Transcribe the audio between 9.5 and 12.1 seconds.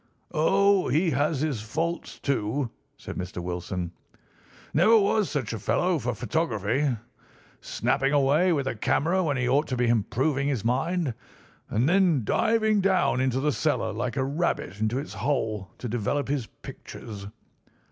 to be improving his mind, and